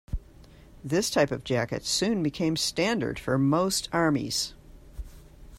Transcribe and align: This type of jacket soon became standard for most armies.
This 0.83 1.11
type 1.11 1.29
of 1.29 1.43
jacket 1.43 1.85
soon 1.85 2.23
became 2.23 2.55
standard 2.55 3.19
for 3.19 3.37
most 3.37 3.87
armies. 3.93 4.55